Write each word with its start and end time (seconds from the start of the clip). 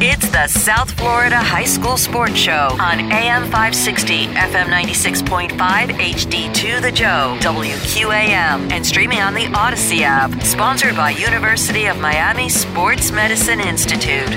It's 0.00 0.30
the 0.30 0.46
South 0.46 0.92
Florida 0.92 1.36
High 1.36 1.64
School 1.64 1.96
Sports 1.96 2.36
Show 2.36 2.76
on 2.78 3.10
AM 3.10 3.42
560, 3.44 4.26
FM 4.26 4.66
96.5, 4.66 5.50
HD2 5.88 6.80
The 6.80 6.92
Joe, 6.92 7.36
WQAM, 7.40 8.70
and 8.70 8.86
streaming 8.86 9.18
on 9.18 9.34
the 9.34 9.46
Audacy 9.46 10.02
app. 10.02 10.40
Sponsored 10.42 10.94
by 10.94 11.10
University 11.10 11.86
of 11.86 11.98
Miami 11.98 12.48
Sports 12.48 13.10
Medicine 13.10 13.60
Institute. 13.60 14.28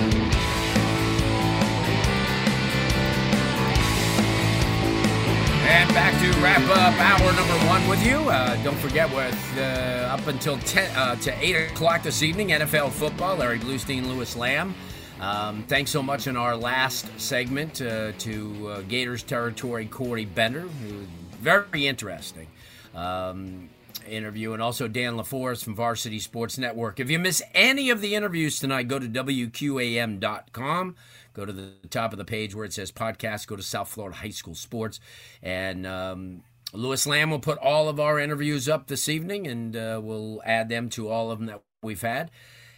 And 5.72 5.94
back 5.94 6.20
to 6.22 6.40
wrap 6.42 6.62
up 6.70 7.00
hour 7.00 7.34
number 7.34 7.68
one 7.68 7.88
with 7.88 8.03
you. 8.03 8.18
Uh, 8.18 8.62
don't 8.64 8.78
forget, 8.78 9.14
with 9.14 9.58
uh, 9.58 10.09
up 10.12 10.25
until 10.25 10.58
10 10.58 10.95
uh, 10.95 11.16
to 11.18 11.31
8 11.40 11.72
o'clock 11.72 12.03
this 12.03 12.23
evening, 12.23 12.50
NFL 12.50 12.90
football, 12.90 13.38
Larry 13.38 13.59
Blustein, 13.59 14.08
Lewis 14.08 14.36
Lamb. 14.36 14.73
Um, 15.22 15.64
thanks 15.67 15.91
so 15.91 16.02
much 16.02 16.25
in 16.25 16.36
our 16.36 16.55
last 16.55 17.08
segment 17.19 17.80
uh, 17.80 18.11
to 18.14 18.67
uh, 18.67 18.81
Gators 18.81 19.22
Territory 19.22 19.86
Corey 19.86 20.25
Bender, 20.25 20.61
who 20.61 21.05
very 21.39 21.86
interesting 21.86 22.47
um, 22.95 23.69
interview, 24.08 24.53
and 24.53 24.63
also 24.63 24.88
Dan 24.88 25.17
LaForest 25.17 25.63
from 25.63 25.75
Varsity 25.75 26.17
Sports 26.17 26.58
Network. 26.58 27.00
If 27.00 27.11
you 27.11 27.19
miss 27.19 27.44
any 27.53 27.91
of 27.91 28.02
the 28.02 28.16
interviews 28.16 28.58
tonight, 28.58 28.88
go 28.88 28.97
to 28.97 29.08
WQAM.com. 29.08 30.95
Go 31.33 31.45
to 31.45 31.53
the 31.53 31.72
top 31.91 32.13
of 32.13 32.17
the 32.17 32.25
page 32.25 32.56
where 32.56 32.66
it 32.66 32.73
says 32.73 32.91
podcast. 32.91 33.45
Go 33.45 33.56
to 33.56 33.63
South 33.63 33.89
Florida 33.89 34.17
High 34.17 34.30
School 34.30 34.56
Sports. 34.56 35.00
And 35.44 35.85
um, 35.85 36.41
Lewis 36.73 37.06
Lamb 37.06 37.30
will 37.30 37.39
put 37.39 37.59
all 37.59 37.89
of 37.89 38.00
our 38.00 38.19
interviews 38.19 38.67
up 38.67 38.88
this 38.88 39.08
evening, 39.08 39.45
and 39.45 39.75
uh, 39.75 40.02
we'll 40.03 40.41
add 40.44 40.67
them 40.67 40.89
to 40.89 41.09
all 41.09 41.30
of 41.30 41.38
them 41.38 41.45
that 41.45 41.61
we've 41.83 42.02
had 42.02 42.31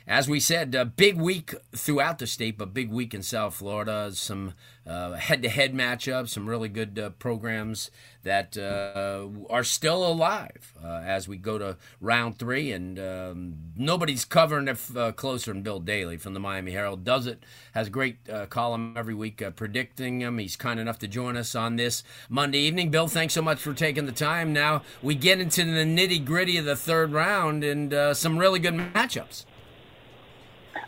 as 0.08 0.28
we 0.28 0.40
said, 0.40 0.76
a 0.76 0.86
big 0.86 1.18
week 1.18 1.56
throughout 1.76 2.20
the 2.20 2.28
state, 2.28 2.58
but 2.58 2.74
big 2.74 2.92
week 2.92 3.14
in 3.14 3.24
South 3.24 3.56
Florida. 3.56 4.12
Some 4.14 4.54
uh, 4.86 5.14
head-to-head 5.14 5.74
matchups, 5.74 6.30
some 6.30 6.50
really 6.50 6.68
good 6.68 7.00
uh, 7.00 7.10
programs 7.12 7.90
that 8.24 8.58
uh, 8.58 9.28
are 9.50 9.64
still 9.64 10.06
alive 10.06 10.74
uh, 10.84 11.02
as 11.06 11.28
we 11.28 11.38
go 11.38 11.58
to 11.58 11.78
round 12.02 12.38
three. 12.38 12.74
And 12.74 13.00
um, 13.00 13.56
nobody's 13.78 14.26
covering 14.26 14.68
it 14.68 14.78
uh, 14.96 15.14
closer 15.14 15.54
than 15.54 15.62
Bill 15.62 15.80
Daly 15.80 16.18
from 16.18 16.34
the 16.34 16.40
Miami 16.40 16.72
Herald. 16.74 17.06
Does 17.06 17.26
it 17.26 17.42
has 17.74 17.88
a 17.88 17.92
great 17.92 18.18
uh, 18.30 18.46
column 18.48 18.96
every 18.98 19.14
week 19.14 19.42
predicting 19.56 20.20
them. 20.20 20.38
He's 20.38 20.58
kind 20.58 20.80
enough 20.82 21.00
to 21.00 21.08
join 21.08 21.38
us 21.38 21.56
on 21.56 21.78
this 21.78 22.04
Monday 22.28 22.60
evening. 22.60 22.92
Bill, 22.92 23.08
thanks 23.08 23.34
so 23.34 23.42
much 23.42 23.60
for 23.60 23.74
taking 23.74 24.06
the 24.06 24.12
time. 24.12 24.52
Now 24.52 24.82
we 25.02 25.16
get 25.16 25.40
into 25.40 25.64
the 25.64 25.86
nitty-gritty 25.86 26.58
of 26.58 26.66
the 26.66 26.76
third 26.76 27.14
round 27.14 27.64
and 27.64 28.16
some 28.18 28.38
really 28.38 28.60
good 28.60 28.74
matchups. 28.74 29.46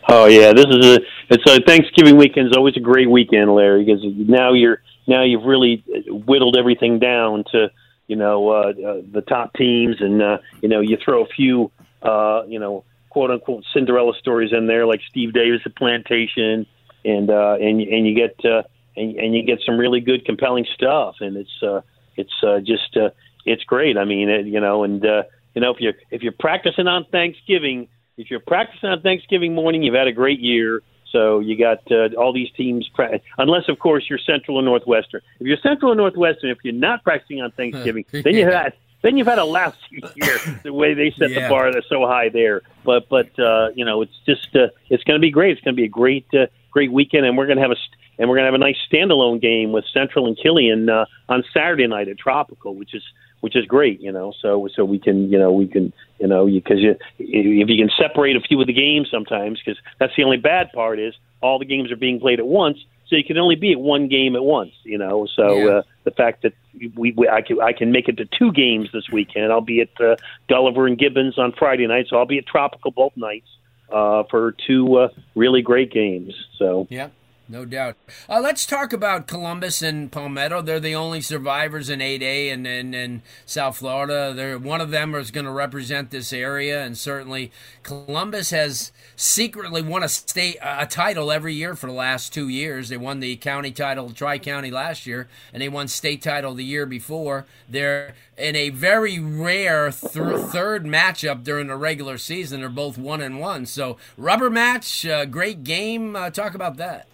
Oh 0.08 0.26
yeah, 0.26 0.52
this 0.52 0.66
is 0.66 0.86
a 0.86 1.00
it's 1.30 1.50
a 1.50 1.60
Thanksgiving 1.62 2.16
weekend 2.16 2.48
is 2.48 2.56
always 2.56 2.76
a 2.76 2.80
great 2.80 3.10
weekend, 3.10 3.52
Larry, 3.52 3.84
because 3.84 4.02
now 4.04 4.52
you're 4.52 4.82
now 5.06 5.22
you've 5.22 5.44
really 5.44 5.82
whittled 6.06 6.56
everything 6.56 6.98
down 6.98 7.44
to 7.52 7.70
you 8.06 8.16
know 8.16 8.50
uh, 8.50 8.70
uh, 8.70 9.02
the 9.12 9.24
top 9.26 9.54
teams, 9.54 9.96
and 10.00 10.22
uh, 10.22 10.38
you 10.62 10.68
know 10.68 10.80
you 10.80 10.96
throw 11.04 11.24
a 11.24 11.28
few 11.28 11.70
uh, 12.02 12.42
you 12.46 12.58
know 12.58 12.84
quote 13.10 13.30
unquote 13.30 13.64
Cinderella 13.72 14.12
stories 14.18 14.52
in 14.52 14.66
there, 14.66 14.86
like 14.86 15.00
Steve 15.08 15.32
Davis 15.32 15.62
at 15.64 15.74
Plantation, 15.74 16.66
and 17.04 17.30
uh, 17.30 17.56
and 17.60 17.80
and 17.80 18.06
you 18.06 18.14
get 18.14 18.36
uh, 18.44 18.62
and, 18.96 19.16
and 19.16 19.34
you 19.34 19.42
get 19.42 19.60
some 19.64 19.76
really 19.78 20.00
good 20.00 20.24
compelling 20.24 20.66
stuff, 20.74 21.16
and 21.20 21.36
it's 21.36 21.62
uh, 21.62 21.80
it's 22.16 22.42
uh, 22.46 22.60
just 22.60 22.96
uh, 22.96 23.10
it's 23.44 23.64
great. 23.64 23.96
I 23.98 24.04
mean, 24.04 24.28
it, 24.28 24.46
you 24.46 24.60
know, 24.60 24.84
and 24.84 25.04
uh, 25.04 25.22
you 25.54 25.62
know 25.62 25.70
if 25.70 25.80
you're 25.80 25.94
if 26.10 26.22
you're 26.22 26.34
practicing 26.38 26.86
on 26.86 27.06
Thanksgiving 27.06 27.88
if 28.16 28.30
you're 28.30 28.40
practicing 28.40 28.88
on 28.88 29.00
Thanksgiving 29.02 29.54
morning, 29.54 29.82
you've 29.82 29.94
had 29.94 30.06
a 30.06 30.12
great 30.12 30.40
year. 30.40 30.82
So 31.12 31.38
you 31.38 31.56
got 31.56 31.80
uh, 31.90 32.08
all 32.18 32.32
these 32.32 32.50
teams, 32.52 32.88
pra- 32.88 33.20
unless 33.38 33.68
of 33.68 33.78
course 33.78 34.04
you're 34.08 34.18
Central 34.18 34.56
or 34.56 34.62
Northwestern. 34.62 35.20
If 35.40 35.46
you're 35.46 35.56
Central 35.58 35.92
or 35.92 35.94
Northwestern, 35.94 36.50
if 36.50 36.58
you're 36.62 36.74
not 36.74 37.04
practicing 37.04 37.40
on 37.40 37.52
Thanksgiving, 37.52 38.04
then 38.10 38.34
you 38.34 38.46
had 38.46 38.74
then 39.02 39.16
you've 39.16 39.26
had 39.26 39.38
a 39.38 39.44
lousy 39.44 39.76
year. 40.16 40.38
the 40.64 40.72
way 40.72 40.94
they 40.94 41.10
set 41.12 41.30
yeah. 41.30 41.42
the 41.42 41.48
bar 41.48 41.72
that's 41.72 41.88
so 41.88 42.06
high 42.06 42.28
there. 42.28 42.62
But 42.84 43.08
but 43.08 43.38
uh, 43.38 43.70
you 43.74 43.84
know 43.84 44.02
it's 44.02 44.18
just 44.26 44.54
uh, 44.56 44.68
it's 44.90 45.04
going 45.04 45.18
to 45.18 45.24
be 45.24 45.30
great. 45.30 45.52
It's 45.52 45.60
going 45.60 45.74
to 45.74 45.80
be 45.80 45.84
a 45.84 45.88
great 45.88 46.26
uh, 46.34 46.46
great 46.70 46.92
weekend, 46.92 47.24
and 47.24 47.38
we're 47.38 47.46
going 47.46 47.58
to 47.58 47.62
have 47.62 47.70
a 47.70 47.76
and 48.18 48.28
we're 48.28 48.36
going 48.36 48.44
to 48.44 48.52
have 48.52 48.54
a 48.54 48.58
nice 48.58 48.76
standalone 48.90 49.40
game 49.40 49.72
with 49.72 49.84
Central 49.92 50.26
and 50.26 50.36
Killian 50.36 50.88
uh, 50.88 51.06
on 51.28 51.44
Saturday 51.52 51.86
night 51.86 52.08
at 52.08 52.18
Tropical, 52.18 52.74
which 52.74 52.94
is 52.94 53.02
which 53.40 53.54
is 53.54 53.66
great, 53.66 54.00
you 54.00 54.12
know. 54.12 54.32
So 54.40 54.68
so 54.74 54.84
we 54.84 54.98
can 54.98 55.30
you 55.30 55.38
know 55.38 55.52
we 55.52 55.66
can 55.66 55.92
you 56.18 56.26
know 56.26 56.46
because 56.46 56.80
you, 56.80 56.96
if 57.18 57.68
you 57.68 57.76
can 57.76 57.90
separate 58.00 58.36
a 58.36 58.40
few 58.40 58.60
of 58.60 58.66
the 58.66 58.72
games 58.72 59.08
sometimes 59.10 59.60
because 59.64 59.80
that's 59.98 60.14
the 60.16 60.24
only 60.24 60.38
bad 60.38 60.72
part 60.72 60.98
is 60.98 61.14
all 61.42 61.58
the 61.58 61.64
games 61.64 61.92
are 61.92 61.96
being 61.96 62.18
played 62.18 62.40
at 62.40 62.46
once, 62.46 62.78
so 63.06 63.16
you 63.16 63.24
can 63.24 63.38
only 63.38 63.54
be 63.54 63.72
at 63.72 63.78
one 63.78 64.08
game 64.08 64.34
at 64.34 64.42
once, 64.42 64.72
you 64.82 64.98
know. 64.98 65.26
So 65.36 65.56
yeah. 65.56 65.70
uh, 65.70 65.82
the 66.04 66.10
fact 66.10 66.42
that 66.42 66.54
we, 66.96 67.12
we 67.12 67.28
I 67.28 67.42
can 67.42 67.60
I 67.60 67.72
can 67.72 67.92
make 67.92 68.08
it 68.08 68.16
to 68.16 68.24
two 68.24 68.52
games 68.52 68.88
this 68.92 69.08
weekend. 69.10 69.52
I'll 69.52 69.60
be 69.60 69.80
at 69.80 70.00
uh, 70.00 70.16
Gulliver 70.48 70.86
and 70.86 70.98
Gibbons 70.98 71.38
on 71.38 71.52
Friday 71.52 71.86
night, 71.86 72.06
so 72.08 72.16
I'll 72.16 72.26
be 72.26 72.38
at 72.38 72.46
Tropical 72.46 72.90
both 72.90 73.16
nights 73.16 73.48
uh, 73.92 74.24
for 74.30 74.54
two 74.66 74.96
uh, 74.96 75.08
really 75.34 75.62
great 75.62 75.92
games. 75.92 76.34
So 76.58 76.86
yeah. 76.90 77.10
No 77.48 77.64
doubt. 77.64 77.96
Uh, 78.28 78.40
let's 78.40 78.66
talk 78.66 78.92
about 78.92 79.28
Columbus 79.28 79.80
and 79.80 80.10
Palmetto. 80.10 80.62
They're 80.62 80.80
the 80.80 80.96
only 80.96 81.20
survivors 81.20 81.88
in 81.88 82.00
8A 82.00 82.52
and 82.52 82.66
in, 82.66 83.22
South 83.44 83.76
Florida. 83.76 84.32
They're, 84.34 84.58
one 84.58 84.80
of 84.80 84.90
them 84.90 85.14
is 85.14 85.30
going 85.30 85.44
to 85.46 85.52
represent 85.52 86.10
this 86.10 86.32
area, 86.32 86.82
and 86.82 86.98
certainly 86.98 87.52
Columbus 87.84 88.50
has 88.50 88.90
secretly 89.14 89.80
won 89.80 90.02
a 90.02 90.08
state 90.08 90.56
a 90.60 90.86
title 90.86 91.30
every 91.30 91.54
year 91.54 91.76
for 91.76 91.86
the 91.86 91.92
last 91.92 92.34
two 92.34 92.48
years. 92.48 92.88
They 92.88 92.96
won 92.96 93.20
the 93.20 93.36
county 93.36 93.70
title, 93.70 94.10
Tri 94.10 94.38
County 94.40 94.72
last 94.72 95.06
year, 95.06 95.28
and 95.52 95.62
they 95.62 95.68
won 95.68 95.86
state 95.86 96.22
title 96.22 96.54
the 96.54 96.64
year 96.64 96.84
before. 96.84 97.46
They're 97.68 98.14
in 98.36 98.56
a 98.56 98.70
very 98.70 99.20
rare 99.20 99.92
th- 99.92 100.12
third 100.12 100.84
matchup 100.84 101.44
during 101.44 101.68
the 101.68 101.76
regular 101.76 102.18
season. 102.18 102.60
They're 102.60 102.68
both 102.68 102.98
one 102.98 103.20
and 103.20 103.38
one. 103.38 103.66
So 103.66 103.98
rubber 104.16 104.50
match, 104.50 105.06
uh, 105.06 105.26
great 105.26 105.62
game. 105.62 106.16
Uh, 106.16 106.30
talk 106.30 106.54
about 106.54 106.76
that. 106.78 107.06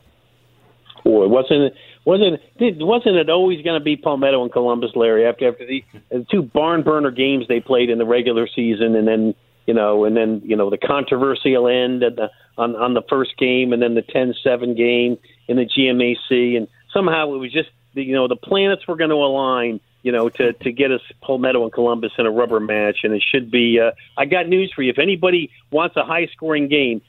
Wasn't 1.05 1.75
wasn't 2.05 2.41
wasn't 2.57 3.17
it 3.17 3.31
always 3.31 3.63
going 3.63 3.79
to 3.79 3.85
be 3.85 3.97
Palmetto 3.97 4.43
and 4.43 4.53
Columbus, 4.53 4.93
Larry? 4.95 5.27
After 5.27 5.49
after 5.49 5.67
the, 5.67 5.85
the 6.11 6.27
two 6.31 6.43
barn 6.43 6.83
burner 6.83 7.11
games 7.11 7.47
they 7.49 7.61
played 7.61 7.91
in 7.91 7.99
the 7.99 8.07
regular 8.07 8.47
season, 8.47 8.95
and 8.95 9.07
then 9.07 9.35
you 9.67 9.75
know, 9.75 10.05
and 10.05 10.17
then 10.17 10.43
you 10.45 10.57
know 10.57 10.71
the 10.71 10.79
controversial 10.79 11.69
end 11.69 12.03
at 12.03 12.17
the, 12.17 12.31
on 12.57 12.77
on 12.77 12.95
the 12.95 13.03
first 13.09 13.37
game, 13.37 13.73
and 13.73 13.83
then 13.83 13.95
the 13.95 14.03
10-7 14.03 14.77
game 14.77 15.19
in 15.49 15.57
the 15.57 15.67
GMAC, 15.67 16.57
and 16.57 16.69
somehow 16.93 17.35
it 17.35 17.39
was 17.39 17.53
just 17.53 17.71
you 17.95 18.15
know 18.15 18.29
the 18.29 18.37
planets 18.37 18.87
were 18.87 18.97
going 18.97 19.11
to 19.11 19.17
align 19.17 19.81
you 20.03 20.11
know, 20.11 20.29
to 20.29 20.53
to 20.53 20.73
get 20.73 20.91
us 20.91 21.01
Palmetto 21.21 21.63
and 21.63 21.73
Columbus 21.73 22.13
in 22.19 22.27
a 22.27 22.31
rubber 22.31 22.61
match, 22.61 22.99
and 23.05 23.15
it 23.15 23.23
should 23.23 23.51
be. 23.51 23.79
Uh, 23.81 23.93
I 24.17 24.25
got 24.25 24.49
news 24.49 24.73
for 24.75 24.83
you. 24.83 24.91
If 24.91 24.99
anybody 24.99 25.51
wants 25.71 25.97
a 25.97 26.05
high 26.05 26.27
scoring 26.33 26.69
game, 26.69 27.03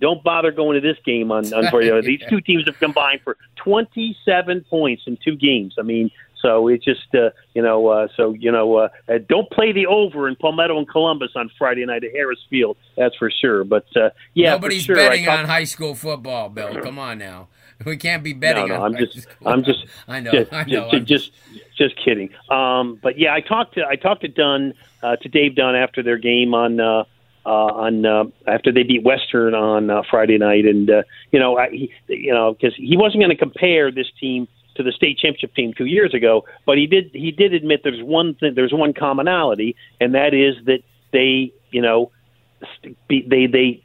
don't 0.00 0.22
bother 0.22 0.52
going 0.52 0.80
to 0.80 0.86
this 0.86 0.98
game 1.04 1.30
on, 1.32 1.52
on 1.52 1.68
for 1.70 1.82
you. 1.82 2.00
These 2.02 2.22
two 2.28 2.40
teams 2.40 2.64
have 2.66 2.78
combined 2.78 3.20
for 3.22 3.36
27 3.56 4.64
points 4.68 5.02
in 5.06 5.18
two 5.24 5.36
games. 5.36 5.74
I 5.78 5.82
mean, 5.82 6.10
so 6.40 6.68
it's 6.68 6.84
just 6.84 7.14
uh, 7.14 7.30
you 7.54 7.62
know, 7.62 7.88
uh, 7.88 8.08
so 8.16 8.32
you 8.32 8.52
know, 8.52 8.76
uh, 8.76 8.88
uh, 9.08 9.18
don't 9.28 9.50
play 9.50 9.72
the 9.72 9.86
over 9.86 10.28
in 10.28 10.36
Palmetto 10.36 10.78
and 10.78 10.88
Columbus 10.88 11.30
on 11.34 11.50
Friday 11.58 11.84
night 11.84 12.04
at 12.04 12.12
Harris 12.12 12.38
Field. 12.48 12.76
That's 12.96 13.16
for 13.16 13.30
sure. 13.30 13.64
But 13.64 13.86
uh, 13.96 14.10
yeah, 14.34 14.52
nobody's 14.52 14.84
sure, 14.84 14.96
betting 14.96 15.24
talk- 15.24 15.40
on 15.40 15.44
high 15.46 15.64
school 15.64 15.94
football, 15.94 16.48
Bill. 16.48 16.74
Come 16.82 16.98
on 16.98 17.18
now. 17.18 17.48
We 17.86 17.96
can't 17.96 18.24
be 18.24 18.32
betting. 18.32 18.66
No, 18.66 18.78
no, 18.78 18.84
I'm 18.84 18.96
just, 18.96 19.26
I'm 19.46 19.62
just, 19.64 19.86
I 20.08 20.18
know, 20.18 20.32
just, 20.32 20.52
I 20.52 20.64
know, 20.64 20.90
just, 20.90 21.06
just, 21.06 21.32
just, 21.76 22.04
kidding. 22.04 22.30
Um, 22.50 22.98
but 23.00 23.20
yeah, 23.20 23.32
I 23.32 23.40
talked 23.40 23.74
to, 23.74 23.86
I 23.86 23.94
talked 23.94 24.22
to 24.22 24.28
Dunn, 24.28 24.74
uh, 25.00 25.14
to 25.14 25.28
Dave 25.28 25.54
Dunn 25.54 25.76
after 25.76 26.02
their 26.02 26.18
game 26.18 26.54
on, 26.54 26.80
uh, 26.80 27.04
uh, 27.48 27.72
on 27.72 28.04
uh, 28.04 28.24
after 28.46 28.70
they 28.70 28.82
beat 28.82 29.02
Western 29.02 29.54
on 29.54 29.88
uh, 29.88 30.02
Friday 30.10 30.36
night, 30.36 30.66
and 30.66 30.90
uh, 30.90 31.02
you 31.32 31.40
know, 31.40 31.56
I, 31.56 31.70
he, 31.70 31.90
you 32.06 32.32
know, 32.32 32.52
because 32.52 32.76
he 32.76 32.94
wasn't 32.94 33.22
going 33.22 33.30
to 33.30 33.36
compare 33.36 33.90
this 33.90 34.06
team 34.20 34.46
to 34.76 34.82
the 34.82 34.92
state 34.92 35.18
championship 35.18 35.54
team 35.54 35.72
two 35.72 35.86
years 35.86 36.12
ago. 36.12 36.44
But 36.66 36.76
he 36.76 36.86
did 36.86 37.10
he 37.14 37.30
did 37.30 37.54
admit 37.54 37.80
there's 37.82 38.02
one 38.02 38.34
thing, 38.34 38.52
there's 38.54 38.74
one 38.74 38.92
commonality, 38.92 39.76
and 39.98 40.14
that 40.14 40.34
is 40.34 40.62
that 40.66 40.80
they 41.10 41.54
you 41.70 41.80
know 41.80 42.12
they 43.08 43.46
they 43.46 43.82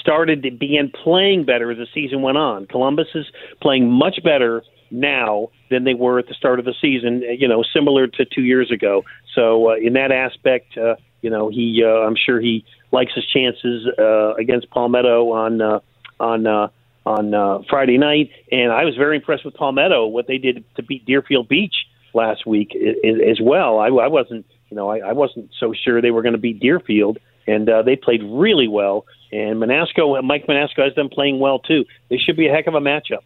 started 0.00 0.42
to 0.44 0.50
begin 0.50 0.90
playing 0.90 1.44
better 1.44 1.70
as 1.70 1.76
the 1.76 1.86
season 1.92 2.22
went 2.22 2.38
on. 2.38 2.66
Columbus 2.66 3.08
is 3.14 3.26
playing 3.60 3.90
much 3.90 4.18
better 4.24 4.62
now 4.90 5.48
than 5.70 5.84
they 5.84 5.94
were 5.94 6.18
at 6.18 6.28
the 6.28 6.34
start 6.34 6.58
of 6.58 6.64
the 6.64 6.74
season. 6.80 7.20
You 7.20 7.48
know, 7.48 7.62
similar 7.74 8.06
to 8.06 8.24
two 8.24 8.42
years 8.42 8.70
ago. 8.70 9.04
So 9.34 9.72
uh, 9.72 9.74
in 9.74 9.92
that 9.92 10.10
aspect, 10.10 10.78
uh, 10.78 10.96
you 11.20 11.30
know, 11.30 11.48
he 11.48 11.82
uh, 11.84 12.06
I'm 12.06 12.16
sure 12.16 12.40
he 12.40 12.64
likes 12.94 13.12
his 13.14 13.26
chances 13.26 13.86
uh, 13.98 14.34
against 14.34 14.70
Palmetto 14.70 15.32
on 15.32 15.60
uh, 15.60 15.80
on. 16.18 16.46
Uh, 16.46 16.68
on 17.06 17.34
uh, 17.34 17.58
Friday 17.68 17.98
night, 17.98 18.30
and 18.50 18.72
I 18.72 18.84
was 18.86 18.96
very 18.96 19.16
impressed 19.16 19.44
with 19.44 19.52
Palmetto 19.52 20.06
what 20.06 20.26
they 20.26 20.38
did 20.38 20.64
to 20.76 20.82
beat 20.82 21.04
Deerfield 21.04 21.50
Beach 21.50 21.74
last 22.14 22.46
week 22.46 22.74
as 22.74 23.38
well. 23.42 23.78
I, 23.78 23.88
I 23.88 24.08
wasn't, 24.08 24.46
you 24.70 24.74
know, 24.74 24.88
I, 24.88 25.10
I 25.10 25.12
wasn't 25.12 25.50
so 25.60 25.74
sure 25.74 26.00
they 26.00 26.10
were 26.10 26.22
going 26.22 26.32
to 26.32 26.40
beat 26.40 26.60
Deerfield, 26.60 27.18
and 27.46 27.68
uh, 27.68 27.82
they 27.82 27.96
played 27.96 28.22
really 28.24 28.68
well. 28.68 29.04
And 29.30 29.60
Manasco, 29.60 30.24
Mike 30.24 30.46
Manasco 30.46 30.82
has 30.82 30.94
them 30.94 31.10
playing 31.10 31.40
well 31.40 31.58
too. 31.58 31.84
They 32.08 32.16
should 32.16 32.38
be 32.38 32.48
a 32.48 32.50
heck 32.50 32.66
of 32.68 32.74
a 32.74 32.80
matchup. 32.80 33.24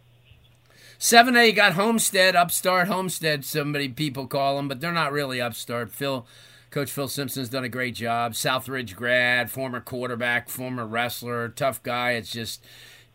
Seven 0.97 1.37
A, 1.37 1.53
got 1.53 1.71
Homestead, 1.73 2.35
upstart 2.35 2.89
Homestead. 2.89 3.45
Somebody 3.45 3.87
people 3.87 4.27
call 4.27 4.57
them, 4.57 4.67
but 4.67 4.81
they're 4.81 4.91
not 4.91 5.13
really 5.13 5.39
upstart. 5.39 5.89
Phil, 5.89 6.27
Coach 6.71 6.91
Phil 6.91 7.07
Simpson's 7.07 7.49
done 7.49 7.63
a 7.63 7.69
great 7.69 7.95
job. 7.95 8.33
Southridge 8.33 8.95
grad, 8.95 9.49
former 9.49 9.81
quarterback, 9.81 10.49
former 10.49 10.85
wrestler, 10.85 11.49
tough 11.49 11.81
guy. 11.81 12.11
It's 12.11 12.31
just 12.31 12.63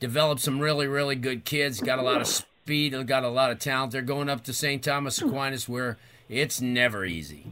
developed 0.01 0.41
some 0.41 0.59
really, 0.59 0.87
really 0.87 1.15
good 1.15 1.45
kids. 1.45 1.81
Got 1.81 1.99
a 1.99 2.03
lot 2.03 2.21
of 2.21 2.27
speed. 2.27 3.07
Got 3.07 3.23
a 3.23 3.29
lot 3.29 3.53
of 3.53 3.61
talent. 3.61 3.93
They're 3.93 4.03
going 4.03 4.29
up 4.29 4.43
to 4.45 4.53
St. 4.53 4.83
Thomas 4.83 5.21
Aquinas, 5.21 5.69
where 5.69 5.99
it's 6.29 6.61
never 6.61 7.05
easy. 7.05 7.47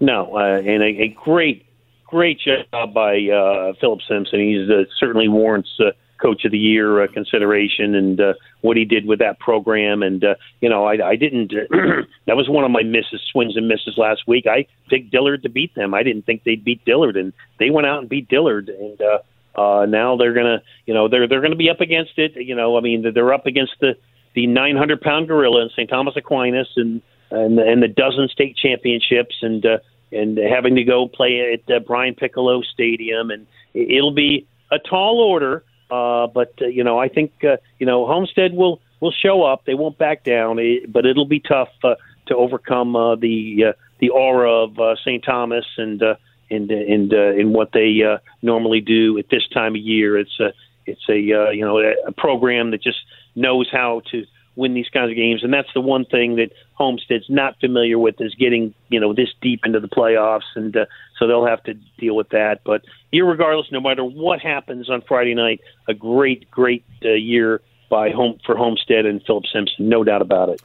No, 0.00 0.36
uh, 0.36 0.62
and 0.64 0.82
a, 0.82 1.02
a 1.02 1.08
great 1.08 1.66
great 2.06 2.38
job 2.40 2.92
by 2.92 3.18
uh, 3.28 3.72
Philip 3.80 4.00
Simpson. 4.08 4.40
He's 4.40 4.68
uh, 4.70 4.84
certainly 4.98 5.28
warrants 5.28 5.70
uh, 5.80 5.92
Coach 6.22 6.44
of 6.44 6.52
the 6.52 6.58
Year 6.58 7.02
uh, 7.02 7.08
consideration 7.12 7.94
and 7.94 8.20
uh, 8.20 8.34
what 8.60 8.76
he 8.76 8.84
did 8.84 9.06
with 9.06 9.18
that 9.18 9.40
program. 9.40 10.02
And 10.02 10.22
uh, 10.22 10.34
you 10.60 10.68
know, 10.68 10.86
I, 10.86 11.10
I 11.10 11.16
didn't. 11.16 11.48
that 12.26 12.36
was 12.36 12.48
one 12.48 12.64
of 12.64 12.70
my 12.70 12.82
misses, 12.82 13.20
swings 13.32 13.56
and 13.56 13.66
misses 13.66 13.98
last 13.98 14.22
week. 14.28 14.46
I 14.46 14.66
picked 14.88 15.10
Dillard 15.10 15.42
to 15.42 15.48
beat 15.48 15.74
them. 15.74 15.92
I 15.92 16.02
didn't 16.02 16.24
think 16.24 16.44
they'd 16.44 16.64
beat 16.64 16.84
Dillard, 16.84 17.16
and 17.16 17.32
they 17.58 17.70
went 17.70 17.86
out 17.86 17.98
and 17.98 18.08
beat 18.08 18.28
Dillard. 18.28 18.68
And 18.68 19.00
uh, 19.00 19.60
uh, 19.60 19.86
now 19.86 20.16
they're 20.16 20.34
gonna, 20.34 20.62
you 20.86 20.94
know, 20.94 21.08
they're 21.08 21.26
they're 21.26 21.42
gonna 21.42 21.56
be 21.56 21.70
up 21.70 21.80
against 21.80 22.16
it. 22.16 22.32
You 22.36 22.54
know, 22.54 22.78
I 22.78 22.80
mean, 22.80 23.12
they're 23.12 23.34
up 23.34 23.46
against 23.46 23.72
the 23.80 23.96
the 24.34 24.46
900 24.46 25.00
pound 25.00 25.28
gorilla 25.28 25.62
in 25.62 25.70
St. 25.70 25.90
Thomas 25.90 26.14
Aquinas 26.16 26.68
and 26.76 27.02
and 27.30 27.58
and 27.58 27.82
the 27.82 27.88
dozen 27.88 28.28
state 28.28 28.56
championships 28.56 29.36
and. 29.42 29.66
Uh, 29.66 29.78
and 30.14 30.36
having 30.36 30.74
to 30.74 30.84
go 30.84 31.08
play 31.08 31.54
at 31.54 31.74
uh, 31.74 31.80
Brian 31.80 32.14
Piccolo 32.14 32.60
Stadium, 32.60 33.30
and 33.30 33.46
it'll 33.72 34.12
be 34.12 34.46
a 34.70 34.78
tall 34.78 35.20
order. 35.20 35.64
Uh, 35.92 36.26
but 36.26 36.54
uh, 36.62 36.66
you 36.66 36.82
know, 36.82 36.98
I 36.98 37.08
think 37.08 37.32
uh, 37.44 37.58
you 37.78 37.84
know 37.84 38.06
Homestead 38.06 38.54
will 38.54 38.80
will 39.00 39.12
show 39.12 39.42
up. 39.42 39.66
They 39.66 39.74
won't 39.74 39.98
back 39.98 40.24
down, 40.24 40.58
but 40.88 41.04
it'll 41.04 41.26
be 41.26 41.40
tough 41.40 41.68
uh, 41.84 41.96
to 42.26 42.36
overcome 42.36 42.96
uh, 42.96 43.16
the 43.16 43.64
uh, 43.68 43.72
the 43.98 44.08
aura 44.08 44.50
of 44.50 44.78
uh, 44.78 44.96
St. 44.96 45.22
Thomas 45.22 45.66
and 45.76 46.02
uh, 46.02 46.14
and 46.50 46.70
and 46.70 47.12
uh, 47.12 47.32
in 47.34 47.52
what 47.52 47.72
they 47.72 48.00
uh, 48.02 48.18
normally 48.40 48.80
do 48.80 49.18
at 49.18 49.26
this 49.30 49.46
time 49.52 49.74
of 49.74 49.82
year. 49.82 50.18
It's 50.18 50.40
a 50.40 50.54
it's 50.86 51.06
a 51.10 51.12
uh, 51.12 51.50
you 51.50 51.64
know 51.64 51.78
a 51.78 52.12
program 52.12 52.70
that 52.70 52.82
just 52.82 53.00
knows 53.34 53.68
how 53.70 54.00
to 54.12 54.24
win 54.56 54.74
these 54.74 54.88
kinds 54.88 55.10
of 55.10 55.16
games, 55.16 55.42
and 55.42 55.52
that's 55.52 55.72
the 55.74 55.80
one 55.80 56.04
thing 56.04 56.36
that 56.36 56.50
Homestead's 56.74 57.28
not 57.28 57.58
familiar 57.60 57.98
with 57.98 58.20
is 58.20 58.34
getting 58.34 58.74
you 58.88 59.00
know 59.00 59.12
this 59.12 59.30
deep 59.40 59.60
into 59.64 59.80
the 59.80 59.88
playoffs, 59.88 60.50
and 60.54 60.76
uh, 60.76 60.86
so 61.18 61.26
they'll 61.26 61.46
have 61.46 61.62
to 61.64 61.74
deal 61.98 62.16
with 62.16 62.30
that. 62.30 62.60
But 62.64 62.82
regardless, 63.12 63.70
no 63.70 63.80
matter 63.80 64.04
what 64.04 64.40
happens 64.40 64.90
on 64.90 65.02
Friday 65.02 65.34
night, 65.34 65.60
a 65.88 65.94
great, 65.94 66.50
great 66.50 66.84
uh, 67.04 67.10
year 67.10 67.60
by 67.88 68.10
home 68.10 68.38
for 68.44 68.56
Homestead 68.56 69.06
and 69.06 69.22
Philip 69.26 69.44
Simpson, 69.52 69.88
no 69.88 70.02
doubt 70.02 70.22
about 70.22 70.48
it. 70.48 70.62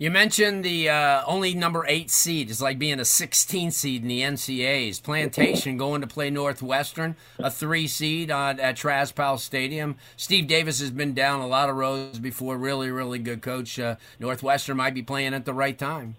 You 0.00 0.10
mentioned 0.10 0.64
the 0.64 0.88
uh, 0.88 1.22
only 1.26 1.52
number 1.52 1.84
eight 1.86 2.10
seed 2.10 2.48
is 2.48 2.62
like 2.62 2.78
being 2.78 2.98
a 3.00 3.04
16 3.04 3.70
seed 3.70 4.00
in 4.00 4.08
the 4.08 4.22
NCAAs. 4.22 5.02
Plantation 5.02 5.76
going 5.76 6.00
to 6.00 6.06
play 6.06 6.30
Northwestern, 6.30 7.16
a 7.38 7.50
three 7.50 7.86
seed 7.86 8.30
on, 8.30 8.58
at 8.60 8.76
Traz 8.76 9.14
Powell 9.14 9.36
Stadium. 9.36 9.96
Steve 10.16 10.46
Davis 10.46 10.80
has 10.80 10.90
been 10.90 11.12
down 11.12 11.40
a 11.40 11.46
lot 11.46 11.68
of 11.68 11.76
roads 11.76 12.18
before. 12.18 12.56
Really, 12.56 12.90
really 12.90 13.18
good 13.18 13.42
coach. 13.42 13.78
Uh, 13.78 13.96
Northwestern 14.18 14.78
might 14.78 14.94
be 14.94 15.02
playing 15.02 15.34
at 15.34 15.44
the 15.44 15.52
right 15.52 15.78
time. 15.78 16.16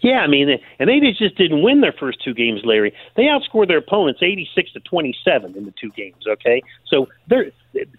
Yeah, 0.00 0.20
I 0.20 0.26
mean, 0.26 0.58
and 0.78 0.88
they 0.88 0.98
just 1.18 1.36
didn't 1.36 1.62
win 1.62 1.82
their 1.82 1.92
first 1.92 2.22
two 2.24 2.32
games, 2.32 2.62
Larry. 2.64 2.94
They 3.16 3.24
outscored 3.24 3.68
their 3.68 3.78
opponents 3.78 4.20
eighty-six 4.22 4.72
to 4.72 4.80
twenty-seven 4.80 5.56
in 5.56 5.64
the 5.64 5.74
two 5.80 5.90
games. 5.90 6.24
Okay, 6.26 6.62
so 6.86 7.08
they're 7.28 7.50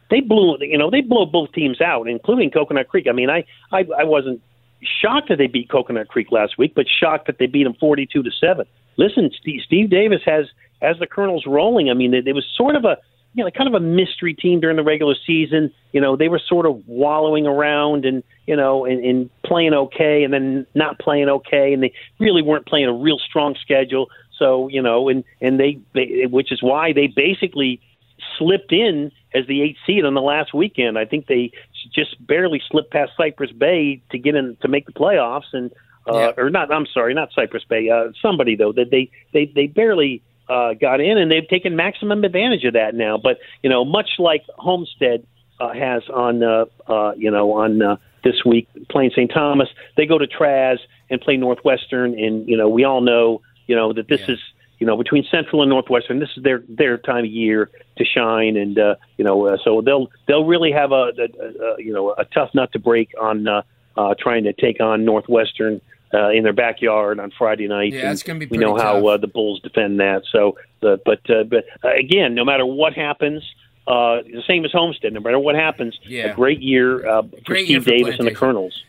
they 0.10 0.22
blew 0.22 0.58
you 0.62 0.78
know 0.78 0.90
they 0.90 1.02
blow 1.02 1.26
both 1.26 1.52
teams 1.54 1.82
out, 1.82 2.08
including 2.08 2.52
Coconut 2.52 2.88
Creek. 2.88 3.08
I 3.10 3.14
mean, 3.14 3.30
I 3.30 3.46
I, 3.72 3.86
I 3.98 4.04
wasn't 4.04 4.42
shocked 4.82 5.30
that 5.30 5.38
they 5.38 5.48
beat 5.48 5.70
Coconut 5.70 6.08
Creek 6.08 6.32
last 6.32 6.58
week, 6.58 6.74
but 6.76 6.86
shocked 6.88 7.28
that 7.28 7.38
they 7.40 7.48
beat 7.48 7.64
them 7.64 7.76
forty-two 7.80 8.24
to 8.24 8.32
seven. 8.32 8.66
Listen, 8.98 9.32
Steve, 9.40 9.62
Steve 9.66 9.90
Davis 9.90 10.22
has 10.26 10.46
as 10.82 10.98
the 11.00 11.08
Colonels 11.08 11.46
rolling. 11.46 11.90
I 11.90 11.94
mean, 11.94 12.14
it, 12.14 12.28
it 12.28 12.34
was 12.34 12.46
sort 12.56 12.76
of 12.76 12.86
a 12.86 12.98
you 13.34 13.44
know, 13.44 13.52
kind 13.52 13.68
of 13.68 13.76
a 13.76 13.80
mystery 13.80 14.34
team 14.34 14.60
during 14.60 14.78
the 14.78 14.84
regular 14.84 15.14
season. 15.26 15.72
You 15.92 16.02
know, 16.02 16.16
they 16.16 16.28
were 16.28 16.42
sort 16.44 16.66
of 16.66 16.88
wallowing 16.88 17.46
around 17.46 18.04
and, 18.04 18.24
you 18.48 18.56
know, 18.56 18.84
and, 18.86 19.04
and 19.06 19.30
playing 19.44 19.74
okay 19.74 20.24
and 20.24 20.34
then 20.34 20.66
not 20.74 20.98
playing 20.98 21.30
okay. 21.30 21.72
And 21.72 21.84
they 21.84 21.94
really 22.20 22.42
weren't 22.42 22.66
playing 22.66 22.88
a 22.88 22.94
real 22.94 23.20
strong 23.20 23.56
schedule. 23.62 24.10
So, 24.40 24.70
you 24.70 24.82
know, 24.82 25.08
and, 25.08 25.24
and 25.40 25.60
they, 25.60 25.78
they 25.94 26.26
which 26.28 26.52
is 26.52 26.64
why 26.64 26.94
they 26.94 27.08
basically 27.08 27.80
slipped 28.40 28.72
in 28.72 29.12
as 29.36 29.46
the 29.46 29.62
eighth 29.62 29.78
seed 29.86 30.04
on 30.04 30.16
the 30.16 30.22
last 30.22 30.54
weekend. 30.56 30.98
I 30.98 31.06
think 31.06 31.28
they 31.28 31.52
just 31.94 32.16
barely 32.26 32.62
slipped 32.70 32.92
past 32.92 33.12
Cypress 33.18 33.52
Bay 33.52 34.02
to 34.12 34.18
get 34.18 34.36
in 34.36 34.58
to 34.62 34.68
make 34.68 34.86
the 34.86 34.94
playoffs 34.94 35.54
and, 35.54 35.72
uh, 36.10 36.18
yeah. 36.18 36.32
or 36.38 36.50
not, 36.50 36.72
I'm 36.72 36.86
sorry, 36.86 37.14
not 37.14 37.30
Cypress 37.34 37.64
Bay, 37.66 37.90
uh, 37.90 38.12
somebody 38.22 38.56
though 38.56 38.72
that 38.74 38.92
they, 38.92 39.12
they, 39.34 39.52
they 39.54 39.68
barely, 39.68 40.22
uh, 40.50 40.74
got 40.74 41.02
in, 41.02 41.18
and 41.18 41.32
they've 41.32 41.48
taken 41.48 41.76
maximum 41.76 42.24
advantage 42.24 42.64
of 42.64 42.74
that 42.74 42.96
now. 42.96 43.18
But 43.18 43.40
you 43.64 43.70
know, 43.70 43.84
much 43.84 44.12
like 44.18 44.44
Homestead 44.58 45.26
uh, 45.60 45.74
has 45.74 46.04
on 46.10 46.44
uh, 46.44 46.66
uh, 46.88 47.14
you 47.18 47.32
know 47.32 47.54
on 47.54 47.82
uh, 47.82 47.98
this 48.24 48.44
week 48.46 48.68
playing 48.90 49.12
St. 49.12 49.32
Thomas, 49.34 49.70
they 49.96 50.06
go 50.06 50.18
to 50.18 50.28
Traz 50.28 50.78
and 51.10 51.20
play 51.20 51.38
Northwestern, 51.38 52.18
and 52.18 52.48
you 52.48 52.58
know 52.58 52.70
we 52.70 52.84
all 52.84 53.02
know 53.02 53.42
you 53.68 53.76
know 53.76 53.94
that 53.94 54.08
this 54.08 54.22
yeah. 54.22 54.36
is 54.36 54.40
you 54.80 54.88
know 54.88 54.98
between 54.98 55.26
Central 55.30 55.62
and 55.62 55.70
Northwestern, 55.70 56.20
this 56.20 56.30
is 56.36 56.44
their 56.44 56.64
their 56.68 56.98
time 56.98 57.26
of 57.26 57.32
year 57.32 57.70
to 57.98 58.06
shine, 58.06 58.58
and 58.58 58.78
uh, 58.78 58.96
you 59.18 59.24
know 59.24 59.48
uh, 59.48 59.58
so 59.64 59.82
they'll 59.82 60.08
they'll 60.28 60.46
really 60.46 60.72
have 60.72 60.92
a, 60.92 61.12
a, 61.18 61.64
a 61.64 61.76
you 61.82 61.94
know 61.94 62.12
a 62.12 62.26
tough 62.26 62.52
nut 62.54 62.72
to 62.74 62.80
break 62.80 63.14
on 63.20 63.48
uh, 63.48 63.62
uh, 63.98 64.14
trying 64.20 64.44
to 64.44 64.54
take 64.54 64.80
on 64.80 65.06
Northwestern 65.06 65.82
uh, 66.14 66.30
in 66.30 66.44
their 66.44 66.54
backyard 66.54 67.20
on 67.20 67.32
Friday 67.32 67.68
night. 67.68 67.94
Yeah, 67.94 68.12
it's 68.12 68.24
going 68.24 68.40
to 68.40 68.46
be. 68.46 68.50
We 68.50 68.58
know 68.58 68.78
tough. 68.78 68.86
how 68.86 69.08
uh, 69.08 69.18
the 69.18 69.28
Bulls 69.28 69.60
defend 69.62 70.00
that. 70.00 70.24
So, 70.32 70.58
the, 70.82 71.00
but 71.04 71.30
uh, 71.30 71.44
but 71.44 71.66
uh, 71.84 71.94
again, 71.94 72.36
no 72.36 72.46
matter 72.46 72.66
what 72.66 72.94
happens, 72.94 73.44
uh, 73.88 74.22
the 74.22 74.44
same 74.48 74.66
as 74.66 74.72
Homestead. 74.72 75.14
No 75.14 75.20
matter 75.20 75.40
what 75.40 75.56
happens, 75.56 75.98
yeah. 76.04 76.32
a 76.32 76.36
great 76.36 76.62
year 76.62 77.08
uh, 77.08 77.24
for 77.46 77.56
Steve 77.56 77.70
year 77.70 77.82
for 77.82 77.90
Davis 77.90 78.20
and 78.20 78.28
the 78.28 78.36
Colonels. 78.36 78.84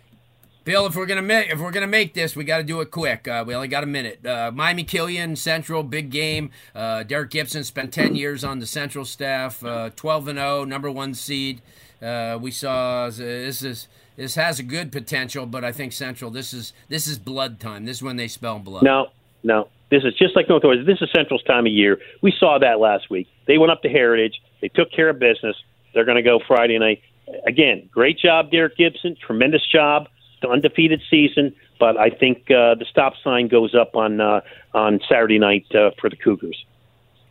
Bill, 0.69 0.85
if 0.85 0.97
we're 0.97 1.07
gonna 1.07 1.23
make 1.23 1.49
if 1.49 1.59
we're 1.61 1.71
gonna 1.71 1.87
make 1.87 2.13
this, 2.13 2.37
we 2.37 2.45
got 2.45 2.59
to 2.59 2.63
do 2.63 2.83
it 2.83 2.91
quick. 2.91 3.27
Uh, 3.27 3.43
we 3.47 3.55
only 3.55 3.69
got 3.69 3.85
a 3.85 3.87
minute. 3.87 4.27
Uh, 4.27 4.51
Miami 4.55 4.85
Killian 4.85 5.35
Central, 5.35 5.83
big 5.83 6.11
game. 6.11 6.51
Uh, 6.75 7.05
Derek 7.05 7.31
Gibson 7.31 7.65
spent 7.65 7.91
ten 7.91 8.15
years 8.15 8.45
on 8.45 8.59
the 8.59 8.67
Central 8.67 9.07
staff. 9.07 9.65
Uh, 9.65 9.89
twelve 9.97 10.29
and 10.29 10.39
zero, 10.39 10.65
number 10.65 10.91
one 10.91 11.15
seed. 11.15 11.63
Uh, 12.03 12.39
we 12.39 12.51
saw 12.51 13.09
this 13.09 13.63
is 13.63 13.89
this 14.17 14.35
has 14.35 14.59
a 14.59 14.63
good 14.63 14.93
potential, 14.93 15.47
but 15.47 15.65
I 15.65 15.73
think 15.73 15.95
Central. 15.95 16.31
This 16.31 16.53
is 16.53 16.75
this 16.91 17.07
is 17.07 17.19
blood 17.19 17.61
time. 17.61 17.87
This 17.87 17.97
is 17.97 18.03
when 18.03 18.17
they 18.17 18.29
spell 18.29 18.59
blood. 18.59 18.83
No, 18.83 19.07
no. 19.43 19.69
This 19.91 20.05
is 20.05 20.13
just 20.17 20.37
like 20.37 20.51
Northwest. 20.51 20.81
This 20.85 21.01
is 21.01 21.09
Central's 21.17 21.45
time 21.45 21.65
of 21.65 21.73
year. 21.73 21.99
We 22.21 22.31
saw 22.39 22.59
that 22.59 22.79
last 22.79 23.09
week. 23.09 23.27
They 23.47 23.57
went 23.57 23.73
up 23.73 23.81
to 23.85 23.89
Heritage. 23.89 24.35
They 24.61 24.69
took 24.69 24.93
care 24.93 25.09
of 25.09 25.19
business. 25.19 25.57
They're 25.95 26.05
going 26.05 26.17
to 26.19 26.23
go 26.23 26.41
Friday 26.47 26.79
night. 26.79 27.01
Again, 27.47 27.89
great 27.91 28.19
job, 28.19 28.51
Derek 28.51 28.77
Gibson. 28.77 29.17
Tremendous 29.27 29.67
job. 29.73 30.09
Undefeated 30.47 31.03
season. 31.11 31.55
But 31.81 31.97
I 31.97 32.11
think 32.11 32.51
uh, 32.51 32.75
the 32.75 32.87
stop 32.91 33.15
sign 33.25 33.49
goes 33.49 33.75
up 33.75 33.97
on 33.97 34.21
uh, 34.21 34.41
on 34.75 35.01
Saturday 35.09 35.39
night 35.39 35.67
uh, 35.75 35.91
for 36.01 36.11
the 36.11 36.17
Cougars. 36.17 36.65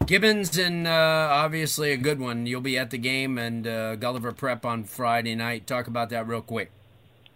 Gibbons 0.05 0.57
and 0.57 0.87
uh, 0.87 1.29
obviously 1.31 1.91
a 1.91 1.97
good 1.97 2.19
one. 2.19 2.45
You'll 2.45 2.61
be 2.61 2.77
at 2.77 2.91
the 2.91 2.97
game 2.97 3.37
and 3.37 3.67
uh, 3.67 3.95
Gulliver 3.95 4.31
Prep 4.31 4.65
on 4.65 4.83
Friday 4.85 5.35
night. 5.35 5.67
Talk 5.67 5.87
about 5.87 6.09
that 6.09 6.27
real 6.27 6.41
quick 6.41 6.71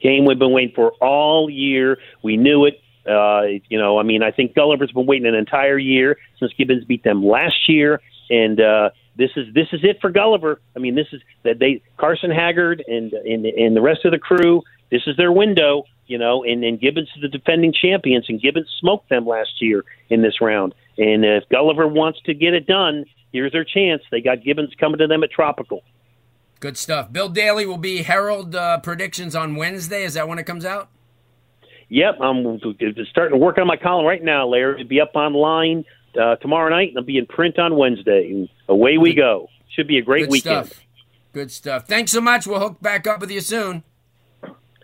game 0.01 0.25
we've 0.25 0.39
been 0.39 0.51
waiting 0.51 0.73
for 0.75 0.91
all 0.93 1.49
year. 1.49 1.97
We 2.23 2.37
knew 2.37 2.65
it. 2.65 2.81
Uh, 3.07 3.59
you 3.69 3.79
know, 3.79 3.99
I 3.99 4.03
mean, 4.03 4.21
I 4.21 4.31
think 4.31 4.53
Gulliver's 4.53 4.91
been 4.91 5.05
waiting 5.05 5.27
an 5.27 5.35
entire 5.35 5.77
year 5.77 6.17
since 6.39 6.51
Gibbons 6.53 6.85
beat 6.85 7.03
them 7.03 7.25
last 7.25 7.67
year, 7.67 7.99
and 8.29 8.59
uh, 8.61 8.89
this 9.15 9.31
is 9.35 9.51
this 9.53 9.67
is 9.71 9.79
it 9.83 9.99
for 10.01 10.11
Gulliver. 10.11 10.61
I 10.75 10.79
mean, 10.79 10.95
this 10.95 11.07
is 11.11 11.21
that 11.43 11.57
they 11.59 11.81
Carson 11.97 12.29
Haggard 12.29 12.83
and 12.87 13.11
and 13.13 13.45
and 13.45 13.75
the 13.75 13.81
rest 13.81 14.05
of 14.05 14.11
the 14.11 14.19
crew. 14.19 14.61
This 14.91 15.03
is 15.07 15.17
their 15.17 15.31
window, 15.31 15.83
you 16.05 16.17
know. 16.17 16.43
And 16.43 16.63
and 16.63 16.79
Gibbons 16.79 17.09
is 17.15 17.21
the 17.21 17.27
defending 17.27 17.73
champions, 17.73 18.25
and 18.29 18.41
Gibbons 18.41 18.69
smoked 18.79 19.09
them 19.09 19.25
last 19.25 19.61
year 19.61 19.85
in 20.09 20.21
this 20.21 20.41
round. 20.41 20.75
And 20.97 21.25
if 21.25 21.47
Gulliver 21.49 21.87
wants 21.87 22.19
to 22.25 22.33
get 22.33 22.53
it 22.53 22.67
done, 22.67 23.05
here's 23.31 23.51
their 23.51 23.63
chance. 23.63 24.03
They 24.11 24.21
got 24.21 24.43
Gibbons 24.43 24.73
coming 24.79 24.99
to 24.99 25.07
them 25.07 25.23
at 25.23 25.31
Tropical. 25.31 25.81
Good 26.59 26.77
stuff. 26.77 27.11
Bill 27.11 27.29
Daly 27.29 27.65
will 27.65 27.77
be 27.77 28.03
Herald 28.03 28.55
uh, 28.55 28.79
predictions 28.79 29.35
on 29.35 29.55
Wednesday. 29.55 30.03
Is 30.03 30.13
that 30.13 30.27
when 30.27 30.37
it 30.37 30.43
comes 30.43 30.63
out? 30.63 30.89
Yep, 31.89 32.19
I'm 32.21 32.59
starting 33.09 33.37
to 33.37 33.43
work 33.43 33.57
on 33.57 33.67
my 33.67 33.75
column 33.75 34.05
right 34.05 34.23
now, 34.23 34.47
Larry. 34.47 34.75
It'll 34.75 34.87
be 34.87 35.01
up 35.01 35.11
online 35.15 35.83
uh, 36.17 36.35
tomorrow 36.37 36.69
night, 36.69 36.89
and 36.89 36.97
it'll 36.97 37.05
be 37.05 37.17
in 37.17 37.25
print 37.25 37.59
on 37.59 37.75
Wednesday. 37.75 38.29
And 38.31 38.47
away 38.69 38.97
we 38.97 39.13
go. 39.13 39.49
Should 39.75 39.87
be 39.87 39.97
a 39.97 40.01
great 40.01 40.25
Good 40.25 40.31
weekend. 40.31 40.67
Stuff. 40.67 40.85
Good 41.33 41.51
stuff. 41.51 41.87
Thanks 41.87 42.11
so 42.11 42.21
much. 42.21 42.45
We'll 42.45 42.59
hook 42.59 42.81
back 42.81 43.07
up 43.07 43.21
with 43.21 43.31
you 43.31 43.41
soon. 43.41 43.83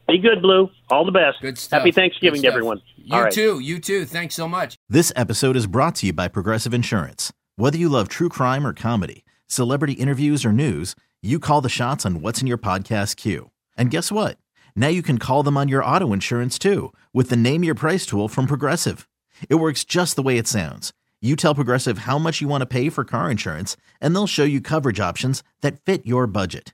Be 0.08 0.18
good, 0.20 0.42
Blue. 0.42 0.70
All 0.90 1.06
the 1.06 1.12
best. 1.12 1.42
Good 1.42 1.58
stuff. 1.58 1.80
Happy 1.80 1.92
Thanksgiving 1.92 2.42
Good 2.42 2.48
to 2.48 2.54
everyone. 2.54 2.82
You 2.96 3.16
All 3.16 3.24
right. 3.24 3.32
too. 3.32 3.60
You 3.60 3.80
too. 3.80 4.06
Thanks 4.06 4.36
so 4.36 4.48
much. 4.48 4.78
This 4.88 5.12
episode 5.16 5.58
is 5.58 5.68
brought 5.68 5.96
to 5.96 6.08
you 6.08 6.14
by 6.14 6.30
Progressive 6.30 6.74
Insurance. 6.74 7.34
Whether 7.58 7.78
you 7.78 7.90
love 7.90 8.08
true 8.08 8.30
crime 8.30 8.66
or 8.66 8.74
comedy, 8.74 9.26
celebrity 9.48 9.94
interviews 9.94 10.46
or 10.46 10.54
news, 10.54 10.96
you 11.22 11.40
call 11.40 11.60
the 11.62 11.70
shots 11.70 12.06
on 12.06 12.22
what's 12.22 12.40
in 12.42 12.48
your 12.48 12.58
podcast 12.58 13.18
queue. 13.18 13.52
And 13.78 13.92
guess 13.92 14.12
what? 14.12 14.38
Now 14.76 14.88
you 14.88 15.02
can 15.02 15.18
call 15.18 15.44
them 15.44 15.58
on 15.58 15.68
your 15.68 15.84
auto 15.84 16.14
insurance 16.14 16.58
too 16.58 16.94
with 17.14 17.30
the 17.30 17.36
Name 17.36 17.64
Your 17.64 17.76
Price 17.76 18.06
tool 18.06 18.30
from 18.30 18.48
Progressive. 18.48 19.10
It 19.50 19.56
works 19.56 19.84
just 19.84 20.16
the 20.16 20.24
way 20.24 20.38
it 20.38 20.48
sounds. 20.48 20.94
You 21.22 21.36
tell 21.36 21.56
Progressive 21.56 22.00
how 22.00 22.18
much 22.18 22.42
you 22.42 22.48
want 22.48 22.62
to 22.62 22.68
pay 22.68 22.90
for 22.90 23.04
car 23.04 23.30
insurance, 23.32 23.76
and 24.00 24.16
they'll 24.16 24.28
show 24.28 24.44
you 24.44 24.62
coverage 24.62 25.00
options 25.00 25.44
that 25.62 25.84
fit 25.84 26.06
your 26.06 26.28
budget. 26.28 26.74